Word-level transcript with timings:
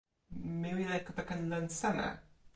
mi 0.61 0.69
wile 0.77 0.97
kepeken 1.05 1.41
len 1.53 1.65
seme? 1.79 2.09